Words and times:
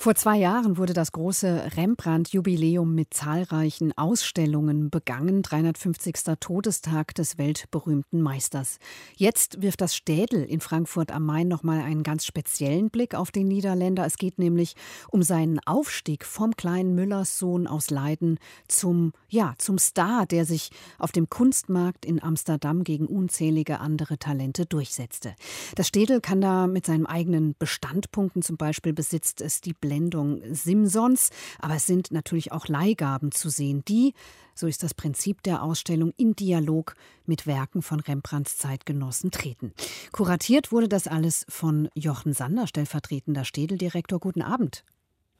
vor 0.00 0.14
zwei 0.14 0.36
Jahren 0.36 0.76
wurde 0.76 0.92
das 0.92 1.10
große 1.10 1.72
Rembrandt-Jubiläum 1.76 2.94
mit 2.94 3.12
zahlreichen 3.12 3.92
Ausstellungen 3.98 4.90
begangen, 4.90 5.42
350. 5.42 6.14
Todestag 6.38 7.16
des 7.16 7.36
weltberühmten 7.36 8.22
Meisters. 8.22 8.78
Jetzt 9.16 9.60
wirft 9.60 9.80
das 9.80 9.96
Städel 9.96 10.44
in 10.44 10.60
Frankfurt 10.60 11.10
am 11.10 11.26
Main 11.26 11.48
nochmal 11.48 11.80
einen 11.80 12.04
ganz 12.04 12.24
speziellen 12.24 12.90
Blick 12.90 13.16
auf 13.16 13.32
den 13.32 13.48
Niederländer. 13.48 14.06
Es 14.06 14.18
geht 14.18 14.38
nämlich 14.38 14.76
um 15.10 15.22
seinen 15.24 15.58
Aufstieg 15.66 16.24
vom 16.24 16.54
kleinen 16.54 16.94
Müllerssohn 16.94 17.66
aus 17.66 17.90
Leiden 17.90 18.38
zum, 18.68 19.12
ja, 19.28 19.54
zum 19.58 19.78
Star, 19.78 20.26
der 20.26 20.44
sich 20.44 20.70
auf 21.00 21.10
dem 21.10 21.28
Kunstmarkt 21.28 22.06
in 22.06 22.22
Amsterdam 22.22 22.84
gegen 22.84 23.06
unzählige 23.06 23.80
andere 23.80 24.16
Talente 24.16 24.64
durchsetzte. 24.64 25.34
Das 25.74 25.88
Städel 25.88 26.20
kann 26.20 26.40
da 26.40 26.68
mit 26.68 26.86
seinen 26.86 27.06
eigenen 27.06 27.56
Bestandpunkten, 27.58 28.42
zum 28.42 28.56
Beispiel 28.56 28.92
besitzt 28.92 29.40
es 29.40 29.60
die 29.60 29.74
Blendung 29.88 30.42
Simsons, 30.52 31.30
aber 31.60 31.76
es 31.76 31.86
sind 31.86 32.12
natürlich 32.12 32.52
auch 32.52 32.68
Leihgaben 32.68 33.32
zu 33.32 33.48
sehen, 33.48 33.82
die, 33.88 34.12
so 34.54 34.66
ist 34.66 34.82
das 34.82 34.92
Prinzip 34.92 35.42
der 35.42 35.62
Ausstellung, 35.62 36.12
in 36.18 36.34
Dialog 36.34 36.94
mit 37.24 37.46
Werken 37.46 37.80
von 37.80 38.00
Rembrandts 38.00 38.58
Zeitgenossen 38.58 39.30
treten. 39.30 39.72
Kuratiert 40.12 40.72
wurde 40.72 40.88
das 40.88 41.08
alles 41.08 41.46
von 41.48 41.88
Jochen 41.94 42.34
Sander, 42.34 42.66
stellvertretender 42.66 43.44
Städeldirektor. 43.44 44.18
Guten 44.18 44.42
Abend. 44.42 44.84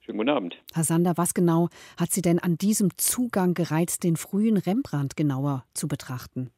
Schönen 0.01 0.17
guten 0.17 0.31
Abend. 0.31 0.57
Herr 0.73 0.85
Sander, 0.85 1.13
was 1.17 1.35
genau 1.35 1.69
hat 2.01 2.11
Sie 2.11 2.23
denn 2.23 2.39
an 2.39 2.57
diesem 2.57 2.97
Zugang 2.97 3.53
gereizt, 3.53 4.03
den 4.03 4.17
frühen 4.17 4.57
Rembrandt 4.57 5.15
genauer 5.15 5.67
zu 5.75 5.89
betrachten? 5.89 6.51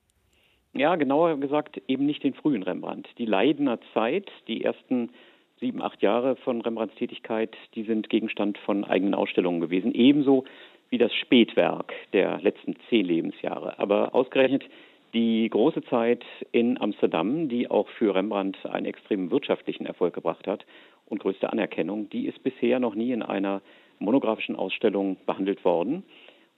Ja, 0.75 0.95
genauer 0.95 1.41
gesagt 1.41 1.83
eben 1.89 2.07
nicht 2.07 2.23
den 2.23 2.35
frühen 2.35 2.63
Rembrandt. 2.63 3.09
Die 3.19 3.27
Leidener 3.27 3.81
Zeit, 3.93 4.31
die 4.47 4.63
ersten 4.63 5.11
sieben, 5.61 5.83
acht 5.83 6.03
Jahre 6.03 6.37
von 6.37 6.61
Rembrandts 6.63 6.97
Tätigkeit, 6.97 7.55
die 7.75 7.85
sind 7.85 8.09
Gegenstand 8.09 8.59
von 8.59 8.85
eigenen 8.85 9.15
Ausstellungen 9.15 9.61
gewesen. 9.61 9.95
Ebenso 9.95 10.45
wie 10.89 10.99
das 10.99 11.15
Spätwerk 11.15 11.93
der 12.13 12.41
letzten 12.41 12.77
zehn 12.89 13.07
Lebensjahre. 13.07 13.79
Aber 13.79 14.15
ausgerechnet 14.15 14.65
die 15.13 15.49
große 15.49 15.83
Zeit 15.85 16.25
in 16.53 16.81
Amsterdam, 16.81 17.49
die 17.49 17.71
auch 17.71 17.89
für 17.91 18.15
Rembrandt 18.15 18.59
einen 18.67 18.87
extremen 18.87 19.31
wirtschaftlichen 19.31 19.87
Erfolg 19.87 20.15
gebracht 20.15 20.47
hat 20.47 20.65
und 21.07 21.21
größte 21.21 21.53
Anerkennung, 21.53 22.09
die 22.11 22.27
ist 22.27 22.43
bisher 22.43 22.81
noch 22.81 22.95
nie 22.95 23.13
in 23.13 23.23
einer 23.23 23.61
monografischen 23.99 24.57
Ausstellung 24.57 25.17
behandelt 25.27 25.65
worden. 25.65 26.05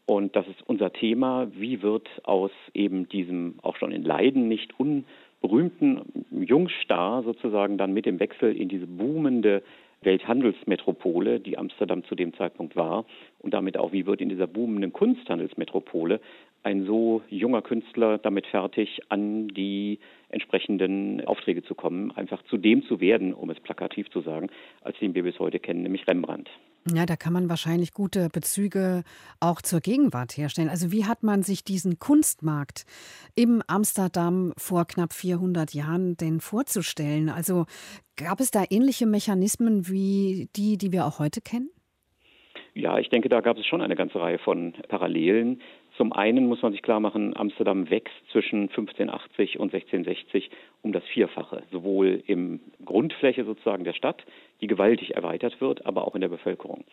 Und 0.06 0.36
das 0.36 0.46
ist 0.48 0.62
unser 0.66 0.92
Thema. 0.92 1.48
Wie 1.54 1.82
wird 1.82 2.08
aus 2.24 2.50
eben 2.74 3.08
diesem 3.08 3.58
auch 3.62 3.76
schon 3.76 3.92
in 3.92 4.02
Leiden 4.02 4.48
nicht 4.48 4.78
un 4.78 5.04
berühmten 5.42 6.00
Jungstar 6.30 7.22
sozusagen 7.22 7.76
dann 7.76 7.92
mit 7.92 8.06
dem 8.06 8.18
Wechsel 8.20 8.56
in 8.56 8.68
diese 8.68 8.86
boomende 8.86 9.62
Welthandelsmetropole, 10.00 11.40
die 11.40 11.58
Amsterdam 11.58 12.04
zu 12.04 12.14
dem 12.14 12.34
Zeitpunkt 12.34 12.74
war, 12.76 13.04
und 13.40 13.54
damit 13.54 13.76
auch, 13.76 13.92
wie 13.92 14.06
wird 14.06 14.20
in 14.20 14.28
dieser 14.28 14.46
boomenden 14.46 14.92
Kunsthandelsmetropole 14.92 16.20
ein 16.62 16.86
so 16.86 17.22
junger 17.28 17.62
Künstler 17.62 18.18
damit 18.18 18.46
fertig, 18.46 19.00
an 19.08 19.48
die 19.48 19.98
entsprechenden 20.28 21.24
Aufträge 21.24 21.62
zu 21.62 21.74
kommen, 21.74 22.10
einfach 22.12 22.42
zu 22.44 22.56
dem 22.56 22.84
zu 22.84 23.00
werden, 23.00 23.34
um 23.34 23.50
es 23.50 23.60
plakativ 23.60 24.10
zu 24.10 24.20
sagen, 24.20 24.48
als 24.80 24.98
den 24.98 25.14
wir 25.14 25.24
bis 25.24 25.38
heute 25.38 25.58
kennen, 25.58 25.82
nämlich 25.82 26.06
Rembrandt. 26.06 26.48
Ja, 26.92 27.06
da 27.06 27.14
kann 27.14 27.32
man 27.32 27.48
wahrscheinlich 27.48 27.92
gute 27.92 28.28
Bezüge 28.28 29.04
auch 29.38 29.62
zur 29.62 29.80
Gegenwart 29.80 30.36
herstellen. 30.36 30.68
Also 30.68 30.90
wie 30.90 31.04
hat 31.04 31.22
man 31.22 31.44
sich 31.44 31.62
diesen 31.62 32.00
Kunstmarkt 32.00 32.86
im 33.36 33.62
Amsterdam 33.68 34.52
vor 34.56 34.86
knapp 34.86 35.12
400 35.12 35.74
Jahren 35.74 36.16
denn 36.16 36.40
vorzustellen? 36.40 37.28
Also 37.28 37.66
gab 38.16 38.40
es 38.40 38.50
da 38.50 38.64
ähnliche 38.68 39.06
Mechanismen 39.06 39.88
wie 39.88 40.48
die, 40.56 40.76
die 40.76 40.90
wir 40.90 41.06
auch 41.06 41.20
heute 41.20 41.40
kennen? 41.40 41.70
Ja, 42.74 42.98
ich 42.98 43.10
denke, 43.10 43.28
da 43.28 43.40
gab 43.42 43.58
es 43.58 43.66
schon 43.66 43.82
eine 43.82 43.96
ganze 43.96 44.18
Reihe 44.18 44.38
von 44.38 44.72
Parallelen. 44.88 45.60
Zum 45.96 46.12
einen 46.12 46.46
muss 46.46 46.62
man 46.62 46.72
sich 46.72 46.82
klar 46.82 47.00
machen, 47.00 47.36
Amsterdam 47.36 47.90
wächst 47.90 48.14
zwischen 48.30 48.62
1580 48.62 49.58
und 49.58 49.74
1660 49.74 50.50
um 50.82 50.92
das 50.92 51.04
Vierfache, 51.04 51.62
sowohl 51.70 52.22
im 52.26 52.60
Grundfläche 52.84 53.44
sozusagen 53.44 53.84
der 53.84 53.92
Stadt, 53.92 54.24
die 54.60 54.66
gewaltig 54.66 55.14
erweitert 55.14 55.60
wird, 55.60 55.84
aber 55.84 56.06
auch 56.06 56.14
in 56.14 56.22
der 56.22 56.28
Bevölkerung. 56.28 56.84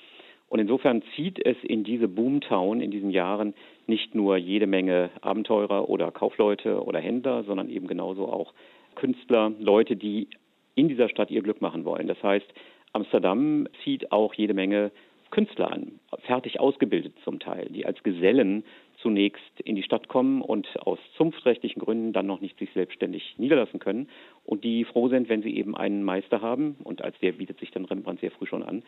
Und 0.50 0.60
insofern 0.60 1.04
zieht 1.16 1.44
es 1.46 1.58
in 1.64 1.84
diese 1.84 2.08
Boomtown 2.08 2.82
in 2.82 2.92
diesen 2.92 3.12
Jahren 3.12 3.54
nicht 3.88 4.16
nur 4.16 4.36
jede 4.38 4.68
Menge 4.68 5.12
Abenteurer 5.22 5.88
oder 5.90 6.12
Kaufleute 6.12 6.84
oder 6.84 7.00
Händler, 7.00 7.44
sondern 7.44 7.70
eben 7.70 7.88
genauso 7.88 8.28
auch 8.28 8.54
Künstler, 8.96 9.52
Leute, 9.60 9.96
die 9.96 10.28
in 10.76 10.90
dieser 10.90 11.08
Stadt 11.10 11.32
ihr 11.32 11.44
Glück 11.44 11.62
machen 11.62 11.86
wollen. 11.86 12.08
Das 12.08 12.22
heißt, 12.24 12.48
Amsterdam 12.94 13.68
zieht 13.84 14.12
auch 14.12 14.34
jede 14.34 14.56
Menge 14.56 14.92
Künstler 15.30 15.72
an, 15.72 16.00
fertig 16.26 16.60
ausgebildet 16.60 17.14
zum 17.24 17.40
Teil, 17.40 17.68
die 17.70 17.86
als 17.86 18.02
Gesellen 18.02 18.64
zunächst 19.02 19.60
in 19.64 19.76
die 19.76 19.84
Stadt 19.84 20.08
kommen 20.08 20.42
und 20.42 20.68
aus 20.86 21.00
zunftrechtlichen 21.18 21.82
Gründen 21.82 22.14
dann 22.14 22.26
noch 22.26 22.42
nicht 22.42 22.58
sich 22.60 22.70
selbstständig 22.74 23.36
niederlassen 23.38 23.80
können 23.80 24.10
und 24.46 24.64
die 24.64 24.86
froh 24.86 25.08
sind, 25.10 25.30
wenn 25.30 25.42
sie 25.42 25.56
eben 25.56 25.76
einen 25.76 26.04
Meister 26.04 26.42
haben 26.42 26.76
und 26.84 27.02
als 27.02 27.18
der 27.20 27.34
bietet 27.34 27.60
sich 27.60 27.72
dann 27.72 27.86
Rembrandt 27.86 28.20
sehr 28.20 28.32
früh 28.32 28.46
schon 28.46 28.64
an, 28.64 28.84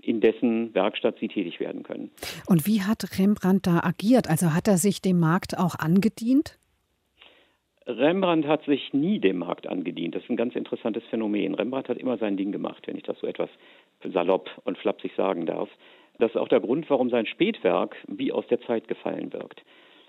in 0.00 0.20
dessen 0.20 0.74
Werkstatt 0.74 1.18
sie 1.18 1.28
tätig 1.28 1.60
werden 1.60 1.82
können. 1.82 2.10
Und 2.46 2.66
wie 2.66 2.82
hat 2.82 3.18
Rembrandt 3.18 3.66
da 3.66 3.80
agiert? 3.82 4.28
Also 4.28 4.54
hat 4.54 4.68
er 4.68 4.78
sich 4.78 5.02
dem 5.02 5.18
Markt 5.18 5.58
auch 5.58 5.74
angedient? 5.78 6.58
Rembrandt 7.86 8.46
hat 8.46 8.64
sich 8.64 8.92
nie 8.92 9.20
dem 9.20 9.38
Markt 9.38 9.68
angedient. 9.68 10.14
Das 10.14 10.22
ist 10.24 10.30
ein 10.30 10.36
ganz 10.36 10.56
interessantes 10.56 11.04
Phänomen. 11.04 11.54
Rembrandt 11.54 11.88
hat 11.88 11.98
immer 11.98 12.18
sein 12.18 12.36
Ding 12.36 12.50
gemacht, 12.50 12.82
wenn 12.86 12.96
ich 12.96 13.04
das 13.04 13.18
so 13.20 13.28
etwas 13.28 13.48
salopp 14.12 14.50
und 14.64 14.76
flapsig 14.76 15.12
sagen 15.16 15.46
darf. 15.46 15.68
Das 16.18 16.30
ist 16.30 16.36
auch 16.36 16.48
der 16.48 16.60
Grund, 16.60 16.88
warum 16.88 17.10
sein 17.10 17.26
Spätwerk 17.26 17.96
wie 18.08 18.32
aus 18.32 18.46
der 18.46 18.60
Zeit 18.62 18.88
gefallen 18.88 19.32
wirkt. 19.32 19.62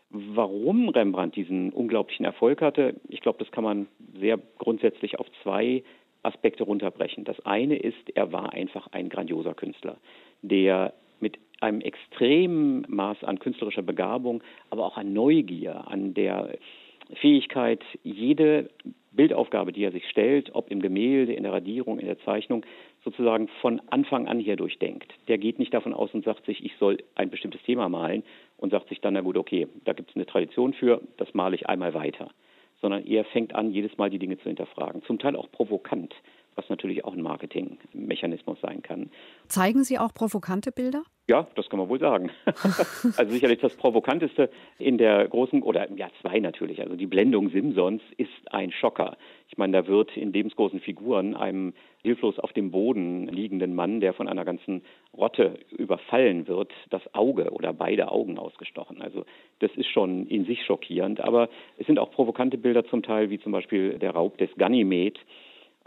Warum 0.10 0.88
Rembrandt 0.90 1.36
diesen 1.36 1.72
unglaublichen 1.72 2.26
Erfolg 2.26 2.62
hatte, 2.62 2.96
ich 3.10 3.20
glaube, 3.20 3.40
das 3.40 3.52
kann 3.52 3.64
man 3.64 3.88
sehr 4.18 4.40
grundsätzlich 4.58 5.20
auf 5.20 5.28
zwei 5.44 5.84
Aspekte 6.24 6.64
runterbrechen. 6.64 7.26
Das 7.26 7.46
eine 7.46 7.78
ist, 7.78 8.10
er 8.16 8.32
war 8.32 8.54
einfach 8.54 8.88
ein 8.92 9.10
grandioser 9.10 9.54
Künstler, 9.54 9.98
der 10.42 10.94
mit 11.20 11.40
einem 11.60 11.82
extremen 11.82 12.86
Maß 12.88 13.24
an 13.24 13.40
künstlerischer 13.40 13.82
Begabung, 13.82 14.44
aber 14.70 14.86
auch 14.86 14.98
an 14.98 15.12
Neugier, 15.12 15.88
an 15.88 16.14
der 16.14 16.58
Fähigkeit, 17.16 17.84
jede 18.04 18.70
Bildaufgabe, 19.12 19.72
die 19.72 19.84
er 19.84 19.92
sich 19.92 20.08
stellt, 20.10 20.54
ob 20.54 20.70
im 20.70 20.82
Gemälde, 20.82 21.34
in 21.34 21.44
der 21.44 21.54
Radierung, 21.54 22.00
in 22.00 22.06
der 22.06 22.20
Zeichnung, 22.20 22.66
sozusagen 23.08 23.48
von 23.62 23.82
Anfang 23.90 24.28
an 24.28 24.38
hier 24.38 24.58
durchdenkt. 24.58 25.14
Der 25.30 25.38
geht 25.38 25.60
nicht 25.60 25.74
davon 25.74 25.94
aus 25.94 26.14
und 26.14 26.26
sagt 26.26 26.46
sich, 26.46 26.66
ich 26.66 26.74
soll 26.78 26.98
ein 27.16 27.30
bestimmtes 27.30 27.64
Thema 27.64 27.88
malen 27.88 28.24
und 28.58 28.72
sagt 28.72 28.90
sich 28.90 29.00
dann, 29.00 29.14
na 29.14 29.22
gut, 29.22 29.38
okay, 29.38 29.66
da 29.86 29.94
gibt 29.94 30.10
es 30.10 30.16
eine 30.18 30.26
Tradition 30.26 30.74
für, 30.74 31.02
das 31.16 31.34
male 31.34 31.56
ich 31.56 31.70
einmal 31.70 31.94
weiter. 31.94 32.32
Sondern 32.82 33.06
er 33.06 33.24
fängt 33.24 33.56
an, 33.56 33.72
jedes 33.72 33.98
Mal 33.98 34.10
die 34.10 34.20
Dinge 34.20 34.38
zu 34.40 34.50
hinterfragen. 34.50 35.04
Zum 35.04 35.20
Teil 35.20 35.38
auch 35.38 35.50
provokant, 35.50 36.14
was 36.58 36.68
natürlich 36.70 37.06
auch 37.06 37.14
ein 37.14 37.22
Marketingmechanismus 37.22 38.60
sein 38.62 38.82
kann. 38.82 39.12
Zeigen 39.48 39.84
Sie 39.84 39.98
auch 40.00 40.14
provokante 40.14 40.72
Bilder? 40.72 41.04
Ja, 41.30 41.46
das 41.56 41.70
kann 41.70 41.78
man 41.78 41.90
wohl 41.90 42.00
sagen. 42.00 42.32
also 43.18 43.32
sicherlich 43.32 43.60
das 43.60 43.76
Provokanteste 43.76 44.50
in 44.80 44.98
der 44.98 45.28
großen, 45.28 45.62
oder 45.62 45.92
ja, 45.92 46.08
zwei 46.22 46.40
natürlich. 46.40 46.82
Also 46.82 46.96
die 46.96 47.06
Blendung 47.06 47.50
Simsons 47.50 48.02
ist 48.16 48.30
ein 48.52 48.72
Schocker. 48.72 49.18
Ich 49.50 49.58
meine, 49.58 49.74
da 49.74 49.88
wird 49.88 50.16
in 50.16 50.32
lebensgroßen 50.32 50.80
Figuren 50.80 51.36
einem 51.36 51.74
hilflos 52.02 52.40
auf 52.40 52.54
dem 52.54 52.72
Boden 52.72 53.28
liegenden 53.28 53.76
Mann, 53.76 54.00
der 54.00 54.14
von 54.14 54.30
einer 54.30 54.46
ganzen 54.46 54.84
Rotte 55.14 55.60
überfallen 55.72 56.48
wird, 56.48 56.72
das 56.90 57.02
Auge 57.14 57.52
oder 57.52 57.74
beide 57.74 58.10
Augen 58.10 58.38
ausgestochen. 58.40 59.02
Also 59.02 59.26
das 59.60 59.72
ist 59.76 59.88
schon 59.88 60.28
in 60.28 60.46
sich 60.46 60.64
schockierend. 60.66 61.20
Aber 61.20 61.50
es 61.78 61.86
sind 61.88 62.00
auch 62.00 62.12
provokante 62.12 62.58
Bilder 62.58 62.86
zum 62.86 63.04
Teil, 63.04 63.30
wie 63.30 63.40
zum 63.40 63.52
Beispiel 63.52 64.00
der 64.00 64.12
Raub 64.12 64.38
des 64.38 64.50
Ganymed, 64.58 65.20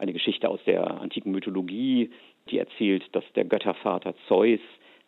eine 0.01 0.13
Geschichte 0.13 0.49
aus 0.49 0.61
der 0.67 1.01
antiken 1.01 1.31
Mythologie, 1.31 2.11
die 2.51 2.59
erzählt, 2.59 3.05
dass 3.13 3.25
der 3.35 3.45
Göttervater 3.45 4.15
Zeus 4.27 4.61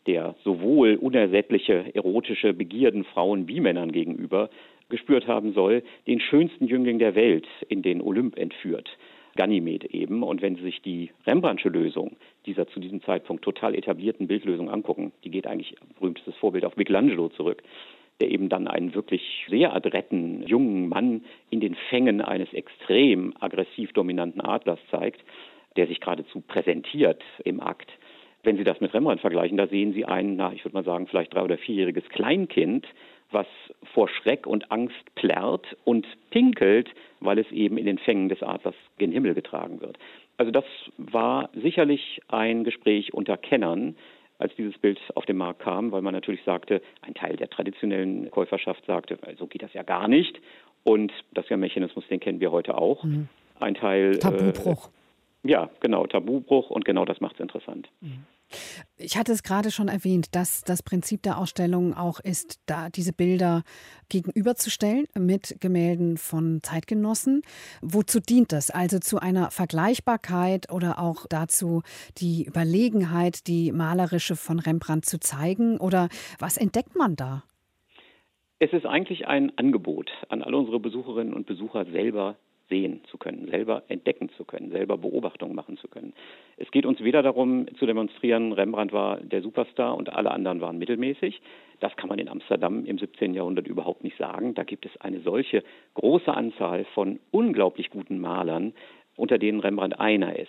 der 0.07 0.35
sowohl 0.45 0.97
unersättliche 0.97 1.95
erotische 1.95 2.53
Begierden 2.53 3.05
Frauen 3.05 3.49
wie 3.49 3.61
Männern 3.61 3.93
gegenüber 3.93 4.51
gespürt 4.89 5.27
haben 5.27 5.53
soll, 5.53 5.83
den 6.07 6.21
schönsten 6.21 6.67
Jüngling 6.67 6.99
der 6.99 7.15
Welt 7.15 7.47
in 7.69 7.83
den 7.83 8.03
Olymp 8.03 8.37
entführt. 8.37 8.91
Ganymed 9.37 9.85
eben. 9.87 10.23
Und 10.23 10.43
wenn 10.43 10.57
Sie 10.57 10.63
sich 10.63 10.83
die 10.83 11.11
Rembrandtsche 11.27 11.71
Lösung 11.71 12.17
dieser 12.45 12.67
zu 12.67 12.81
diesem 12.81 13.03
Zeitpunkt 13.03 13.43
total 13.43 13.75
etablierten 13.75 14.27
Bildlösung 14.27 14.69
angucken, 14.69 15.13
die 15.25 15.31
geht 15.31 15.47
eigentlich 15.47 15.75
berühmtes 15.99 16.35
Vorbild 16.37 16.65
auf 16.65 16.77
Michelangelo 16.77 17.31
zurück, 17.31 17.63
der 18.21 18.31
eben 18.31 18.49
dann 18.49 18.69
einen 18.69 18.95
wirklich 18.95 19.47
sehr 19.49 19.75
adretten 19.75 20.47
jungen 20.47 20.89
Mann 20.89 21.25
in 21.51 21.61
den 21.61 21.75
Fängen 21.91 22.21
eines 22.21 22.53
extrem 22.53 23.35
aggressiv 23.41 23.93
dominanten 23.93 24.41
Adlers 24.41 24.79
zeigt, 24.91 25.23
der 25.77 25.87
sich 25.87 26.01
geradezu 26.01 26.41
präsentiert 26.41 27.23
im 27.45 27.61
Akt. 27.61 27.91
Wenn 28.45 28.57
Sie 28.57 28.65
das 28.65 28.81
mit 28.81 28.93
Rembrandt 28.93 29.21
vergleichen, 29.21 29.57
da 29.57 29.69
sehen 29.69 29.93
Sie 29.93 30.05
ein, 30.05 30.37
na, 30.37 30.53
ich 30.53 30.65
würde 30.65 30.75
mal 30.75 30.85
sagen, 30.85 31.07
vielleicht 31.07 31.33
drei- 31.33 31.45
oder 31.45 31.59
vierjähriges 31.59 32.09
Kleinkind, 32.09 32.87
was 33.31 33.47
vor 33.95 34.09
Schreck 34.09 34.47
und 34.47 34.71
Angst 34.71 35.15
plärrt 35.15 35.77
und 35.85 36.07
pinkelt, 36.31 36.91
weil 37.21 37.39
es 37.39 37.51
eben 37.51 37.79
in 37.79 37.87
den 37.87 37.99
Fängen 37.99 38.29
des 38.29 38.43
Adlers 38.43 38.75
gen 38.99 39.13
Himmel 39.13 39.35
getragen 39.35 39.81
wird. 39.81 39.97
Also 40.37 40.51
das 40.51 40.65
war 40.99 41.51
sicherlich 41.55 42.21
ein 42.29 42.65
Gespräch 42.65 43.15
unter 43.15 43.37
Kennern, 43.37 43.97
als 44.43 44.55
dieses 44.57 44.77
Bild 44.79 44.99
auf 45.15 45.25
den 45.25 45.37
Markt 45.37 45.61
kam, 45.61 45.93
weil 45.93 46.03
man 46.03 46.13
natürlich 46.13 46.43
sagte, 46.45 46.83
ein 47.01 47.15
Teil 47.15 47.37
der 47.37 47.49
traditionellen 47.49 48.31
Käuferschaft 48.31 48.85
sagte, 48.87 49.19
so 49.39 49.47
geht 49.47 49.63
das 49.63 49.73
ja 49.73 49.85
gar 49.85 50.09
nicht. 50.09 50.41
Und 50.85 51.13
das 51.33 51.45
ist 51.45 51.51
ja 51.51 51.57
ein 51.57 51.61
Mechanismus, 51.61 52.05
den 52.09 52.19
kennen 52.19 52.41
wir 52.41 52.51
heute 52.51 52.77
auch. 52.77 53.05
Mhm. 53.05 53.29
Ein 53.61 53.75
Teil. 53.75 54.19
Tabubruch. 54.19 54.89
Äh, 55.45 55.51
ja, 55.51 55.71
genau, 55.81 56.07
Tabubruch 56.07 56.71
und 56.71 56.85
genau 56.85 57.05
das 57.05 57.21
macht 57.21 57.35
es 57.35 57.41
interessant. 57.41 57.89
Mhm. 58.01 58.25
Ich 58.97 59.17
hatte 59.17 59.33
es 59.33 59.43
gerade 59.43 59.71
schon 59.71 59.89
erwähnt, 59.89 60.35
dass 60.35 60.63
das 60.63 60.83
Prinzip 60.83 61.23
der 61.23 61.39
Ausstellung 61.39 61.95
auch 61.95 62.21
ist, 62.21 62.61
da 62.67 62.89
diese 62.89 63.13
Bilder 63.13 63.63
gegenüberzustellen 64.09 65.07
mit 65.19 65.57
Gemälden 65.61 66.17
von 66.17 66.61
Zeitgenossen. 66.63 67.43
Wozu 67.81 68.21
dient 68.21 68.53
das? 68.53 68.71
Also 68.71 68.99
zu 68.99 69.19
einer 69.19 69.51
Vergleichbarkeit 69.51 70.71
oder 70.71 70.99
auch 70.99 71.27
dazu, 71.29 71.83
die 72.19 72.45
Überlegenheit, 72.45 73.47
die 73.47 73.73
malerische 73.73 74.37
von 74.37 74.59
Rembrandt 74.59 75.07
zu 75.07 75.19
zeigen? 75.19 75.79
Oder 75.79 76.09
was 76.39 76.57
entdeckt 76.57 76.97
man 76.97 77.17
da? 77.17 77.45
Es 78.59 78.73
ist 78.73 78.87
eigentlich 78.87 79.27
ein 79.27 79.51
Angebot 79.59 80.13
an 80.29 80.43
alle 80.43 80.57
unsere 80.57 80.79
Besucherinnen 80.79 81.35
und 81.35 81.47
Besucher 81.47 81.85
selber 81.87 82.37
sehen 82.69 83.03
zu 83.11 83.19
können, 83.19 83.49
selber 83.51 83.83
entdecken 83.89 84.31
zu 84.37 84.45
können, 84.45 84.71
selber 84.71 84.97
Beobachtungen 84.97 85.55
machen 85.55 85.77
zu 85.79 85.89
können. 85.89 86.15
Es 86.63 86.71
geht 86.71 86.87
uns 86.87 87.03
weder 87.03 87.25
darum 87.25 87.67
zu 87.77 87.87
demonstrieren, 87.87 88.53
Rembrandt 88.53 88.93
war 88.93 89.17
der 89.17 89.43
Superstar 89.43 89.97
und 89.97 90.13
alle 90.13 90.31
anderen 90.31 90.61
waren 90.61 90.79
mittelmäßig. 90.79 91.43
Das 91.81 91.97
kann 91.97 92.09
man 92.09 92.21
in 92.21 92.29
Amsterdam 92.29 92.85
im 92.85 92.99
17. 92.99 93.35
Jahrhundert 93.35 93.67
überhaupt 93.67 94.05
nicht 94.05 94.17
sagen. 94.17 94.55
Da 94.55 94.63
gibt 94.63 94.87
es 94.87 94.97
eine 95.01 95.19
solche 95.23 95.65
große 95.95 96.33
Anzahl 96.33 96.85
von 96.95 97.19
unglaublich 97.33 97.91
guten 97.91 98.21
Malern, 98.21 98.75
unter 99.17 99.39
denen 99.39 99.59
Rembrandt 99.59 99.99
einer 99.99 100.39
ist 100.39 100.49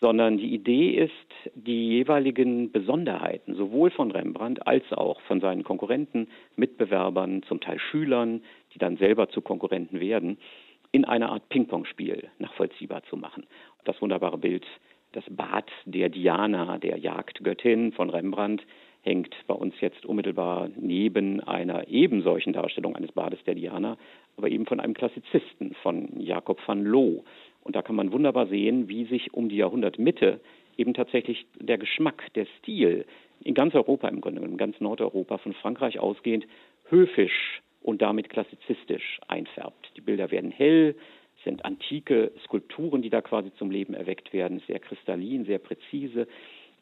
sondern 0.00 0.36
die 0.36 0.52
Idee 0.52 0.90
ist, 0.90 1.54
die 1.54 1.90
jeweiligen 1.90 2.72
Besonderheiten 2.72 3.54
sowohl 3.54 3.92
von 3.92 4.10
Rembrandt 4.10 4.66
als 4.66 4.82
auch 4.92 5.20
von 5.28 5.40
seinen 5.40 5.62
Konkurrenten, 5.62 6.26
Mitbewerbern, 6.56 7.44
zum 7.44 7.60
Teil 7.60 7.78
Schülern, 7.78 8.42
die 8.74 8.80
dann 8.80 8.96
selber 8.96 9.28
zu 9.28 9.42
Konkurrenten 9.42 10.00
werden, 10.00 10.38
in 10.90 11.04
einer 11.04 11.30
Art 11.30 11.48
Ping-Pong-Spiel 11.50 12.28
nachvollziehbar 12.40 13.04
zu 13.04 13.16
machen. 13.16 13.46
Das 13.84 14.02
wunderbare 14.02 14.38
Bild, 14.38 14.66
das 15.12 15.24
Bad 15.30 15.70
der 15.84 16.08
Diana, 16.08 16.78
der 16.78 16.98
Jagdgöttin 16.98 17.92
von 17.92 18.10
Rembrandt, 18.10 18.62
hängt 19.02 19.34
bei 19.46 19.54
uns 19.54 19.74
jetzt 19.80 20.06
unmittelbar 20.06 20.70
neben 20.76 21.40
einer 21.40 21.88
ebensolchen 21.88 22.52
Darstellung 22.52 22.96
eines 22.96 23.12
Bades 23.12 23.42
der 23.44 23.54
Diana, 23.54 23.96
aber 24.36 24.48
eben 24.48 24.66
von 24.66 24.80
einem 24.80 24.94
Klassizisten, 24.94 25.74
von 25.82 26.20
Jakob 26.20 26.58
van 26.66 26.84
Loo. 26.84 27.22
Und 27.62 27.76
da 27.76 27.82
kann 27.82 27.96
man 27.96 28.12
wunderbar 28.12 28.46
sehen, 28.46 28.88
wie 28.88 29.04
sich 29.04 29.34
um 29.34 29.48
die 29.48 29.56
Jahrhundertmitte 29.56 30.40
eben 30.76 30.94
tatsächlich 30.94 31.46
der 31.58 31.78
Geschmack, 31.78 32.32
der 32.34 32.46
Stil 32.58 33.04
in 33.44 33.54
ganz 33.54 33.74
Europa 33.74 34.08
im 34.08 34.20
Grunde, 34.20 34.42
in 34.42 34.56
ganz 34.56 34.80
Nordeuropa, 34.80 35.38
von 35.38 35.52
Frankreich 35.52 35.98
ausgehend, 35.98 36.46
höfisch 36.88 37.60
und 37.82 38.00
damit 38.02 38.28
klassizistisch 38.30 39.20
einfärbt. 39.26 39.92
Die 39.96 40.00
Bilder 40.00 40.30
werden 40.30 40.50
hell, 40.50 40.94
sind 41.44 41.64
antike 41.64 42.32
Skulpturen, 42.44 43.02
die 43.02 43.10
da 43.10 43.20
quasi 43.20 43.52
zum 43.54 43.70
Leben 43.70 43.94
erweckt 43.94 44.32
werden, 44.32 44.62
sehr 44.66 44.78
kristallin, 44.78 45.44
sehr 45.44 45.58
präzise. 45.58 46.26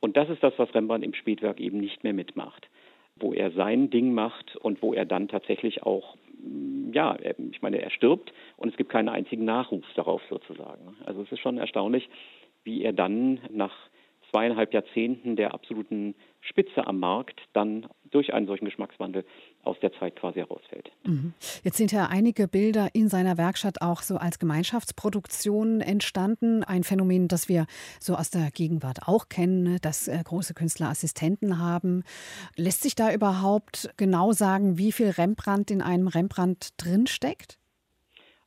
Und 0.00 0.16
das 0.16 0.28
ist 0.28 0.42
das, 0.42 0.54
was 0.56 0.74
Rembrandt 0.74 1.04
im 1.04 1.14
Spätwerk 1.14 1.60
eben 1.60 1.78
nicht 1.78 2.04
mehr 2.04 2.12
mitmacht, 2.14 2.68
wo 3.16 3.32
er 3.32 3.50
sein 3.50 3.90
Ding 3.90 4.12
macht 4.12 4.56
und 4.56 4.82
wo 4.82 4.94
er 4.94 5.04
dann 5.04 5.28
tatsächlich 5.28 5.82
auch, 5.82 6.16
mm, 6.42 6.92
ja, 6.92 7.16
ich 7.50 7.62
meine, 7.62 7.82
er 7.82 7.90
stirbt 7.90 8.32
und 8.56 8.70
es 8.70 8.76
gibt 8.76 8.90
keinen 8.90 9.08
einzigen 9.08 9.44
Nachruf 9.44 9.84
darauf 9.94 10.22
sozusagen. 10.28 10.96
Also 11.04 11.22
es 11.22 11.32
ist 11.32 11.40
schon 11.40 11.58
erstaunlich, 11.58 12.08
wie 12.64 12.82
er 12.82 12.92
dann 12.92 13.40
nach 13.50 13.74
zweieinhalb 14.30 14.72
Jahrzehnten 14.72 15.36
der 15.36 15.54
absoluten 15.54 16.14
Spitze 16.40 16.86
am 16.86 17.00
Markt 17.00 17.40
dann 17.52 17.86
durch 18.10 18.32
einen 18.32 18.46
solchen 18.46 18.64
Geschmackswandel 18.64 19.24
aus 19.62 19.78
der 19.80 19.92
Zeit 19.92 20.16
quasi 20.16 20.38
herausfällt. 20.40 20.90
Mhm. 21.04 21.34
Jetzt 21.62 21.76
sind 21.76 21.92
ja 21.92 22.08
einige 22.10 22.48
Bilder 22.48 22.88
in 22.94 23.08
seiner 23.08 23.36
Werkstatt 23.36 23.82
auch 23.82 24.02
so 24.02 24.16
als 24.16 24.38
Gemeinschaftsproduktion 24.38 25.80
entstanden. 25.80 26.64
Ein 26.64 26.82
Phänomen, 26.82 27.28
das 27.28 27.48
wir 27.48 27.66
so 27.98 28.14
aus 28.14 28.30
der 28.30 28.50
Gegenwart 28.50 29.00
auch 29.06 29.28
kennen, 29.28 29.78
dass 29.82 30.08
äh, 30.08 30.18
große 30.24 30.54
Künstler 30.54 30.88
Assistenten 30.88 31.58
haben. 31.58 32.04
Lässt 32.56 32.82
sich 32.82 32.94
da 32.94 33.12
überhaupt 33.12 33.90
genau 33.96 34.32
sagen, 34.32 34.78
wie 34.78 34.92
viel 34.92 35.10
Rembrandt 35.10 35.70
in 35.70 35.82
einem 35.82 36.08
Rembrandt 36.08 36.70
drinsteckt? 36.78 37.58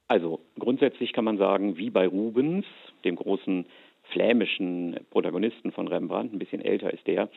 Also 0.08 0.42
grundsätzlich 0.60 1.14
kann 1.14 1.26
man 1.26 1.38
sagen, 1.38 1.78
wie 1.78 1.90
bei 1.90 2.08
Rubens, 2.08 2.66
dem 3.06 3.16
großen 3.16 3.66
flämischen 4.12 5.00
Protagonisten 5.10 5.72
von 5.72 5.88
Rembrandt, 5.88 6.34
ein 6.34 6.40
bisschen 6.40 6.62
älter 6.62 6.94
ist 6.94 7.08
der, 7.08 7.30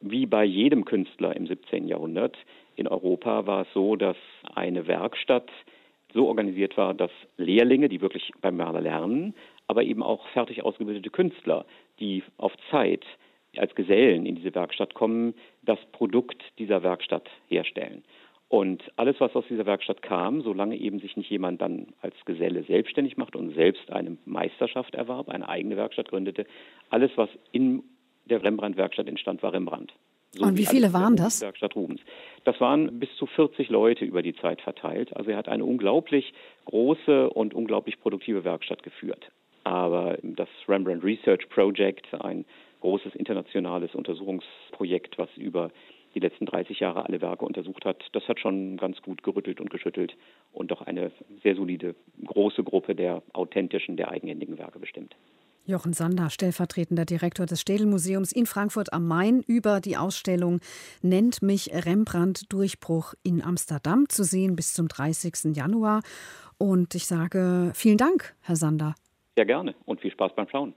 wie 0.00 0.26
bei 0.26 0.44
jedem 0.44 0.84
Künstler 0.84 1.36
im 1.36 1.46
17. 1.46 1.86
Jahrhundert 1.86 2.36
in 2.80 2.88
Europa 2.88 3.46
war 3.46 3.62
es 3.62 3.68
so, 3.74 3.94
dass 3.94 4.16
eine 4.54 4.86
Werkstatt 4.86 5.50
so 6.14 6.26
organisiert 6.26 6.76
war, 6.78 6.94
dass 6.94 7.10
Lehrlinge, 7.36 7.90
die 7.90 8.00
wirklich 8.00 8.32
beim 8.40 8.56
Maler 8.56 8.80
lernen, 8.80 9.34
aber 9.66 9.82
eben 9.84 10.02
auch 10.02 10.26
fertig 10.28 10.64
ausgebildete 10.64 11.10
Künstler, 11.10 11.66
die 12.00 12.24
auf 12.38 12.52
Zeit 12.70 13.04
als 13.56 13.74
Gesellen 13.74 14.24
in 14.24 14.36
diese 14.36 14.54
Werkstatt 14.54 14.94
kommen, 14.94 15.34
das 15.62 15.78
Produkt 15.92 16.42
dieser 16.58 16.82
Werkstatt 16.82 17.28
herstellen. 17.48 18.02
Und 18.48 18.82
alles, 18.96 19.16
was 19.20 19.36
aus 19.36 19.44
dieser 19.48 19.66
Werkstatt 19.66 20.00
kam, 20.00 20.40
solange 20.40 20.76
eben 20.76 21.00
sich 21.00 21.16
nicht 21.16 21.30
jemand 21.30 21.60
dann 21.60 21.88
als 22.00 22.14
Geselle 22.24 22.62
selbstständig 22.64 23.16
macht 23.16 23.36
und 23.36 23.54
selbst 23.54 23.92
eine 23.92 24.16
Meisterschaft 24.24 24.94
erwarb, 24.94 25.28
eine 25.28 25.48
eigene 25.48 25.76
Werkstatt 25.76 26.08
gründete, 26.08 26.46
alles, 26.88 27.10
was 27.16 27.28
in 27.52 27.82
der 28.24 28.42
Rembrandt-Werkstatt 28.42 29.06
entstand, 29.06 29.42
war 29.42 29.52
Rembrandt. 29.52 29.92
So 30.32 30.44
und 30.44 30.56
wie 30.56 30.66
viele 30.66 30.92
waren 30.92 31.16
das? 31.16 31.40
Werkstatt 31.40 31.74
Rubens. 31.74 32.00
Das 32.44 32.60
waren 32.60 33.00
bis 33.00 33.08
zu 33.16 33.26
40 33.26 33.68
Leute 33.68 34.04
über 34.04 34.22
die 34.22 34.34
Zeit 34.36 34.60
verteilt. 34.60 35.14
Also 35.16 35.30
er 35.30 35.36
hat 35.36 35.48
eine 35.48 35.64
unglaublich 35.64 36.32
große 36.66 37.30
und 37.30 37.52
unglaublich 37.52 38.00
produktive 38.00 38.44
Werkstatt 38.44 38.82
geführt. 38.82 39.30
Aber 39.64 40.18
das 40.22 40.48
Rembrandt 40.68 41.04
Research 41.04 41.48
Project, 41.48 42.14
ein 42.14 42.44
großes 42.80 43.14
internationales 43.14 43.94
Untersuchungsprojekt, 43.94 45.18
was 45.18 45.28
über 45.36 45.70
die 46.14 46.20
letzten 46.20 46.46
30 46.46 46.80
Jahre 46.80 47.04
alle 47.06 47.20
Werke 47.20 47.44
untersucht 47.44 47.84
hat, 47.84 48.04
das 48.12 48.26
hat 48.26 48.40
schon 48.40 48.76
ganz 48.76 49.00
gut 49.02 49.22
gerüttelt 49.22 49.60
und 49.60 49.70
geschüttelt 49.70 50.16
und 50.52 50.70
doch 50.70 50.82
eine 50.82 51.12
sehr 51.42 51.54
solide, 51.54 51.94
große 52.24 52.64
Gruppe 52.64 52.94
der 52.94 53.22
authentischen, 53.32 53.96
der 53.96 54.10
eigenhändigen 54.10 54.58
Werke 54.58 54.78
bestimmt. 54.78 55.14
Jochen 55.64 55.92
Sander, 55.92 56.30
stellvertretender 56.30 57.04
Direktor 57.04 57.46
des 57.46 57.60
Städel-Museums 57.60 58.32
in 58.32 58.46
Frankfurt 58.46 58.92
am 58.92 59.06
Main, 59.06 59.42
über 59.46 59.80
die 59.80 59.96
Ausstellung 59.96 60.60
Nennt 61.02 61.42
mich 61.42 61.70
Rembrandt 61.72 62.52
Durchbruch 62.52 63.14
in 63.22 63.42
Amsterdam 63.42 64.08
zu 64.08 64.24
sehen 64.24 64.56
bis 64.56 64.74
zum 64.74 64.88
30. 64.88 65.56
Januar. 65.56 66.02
Und 66.58 66.94
ich 66.94 67.06
sage 67.06 67.72
vielen 67.74 67.98
Dank, 67.98 68.34
Herr 68.40 68.56
Sander. 68.56 68.94
Sehr 69.36 69.46
gerne 69.46 69.74
und 69.86 70.00
viel 70.00 70.10
Spaß 70.10 70.32
beim 70.34 70.48
Schauen. 70.48 70.74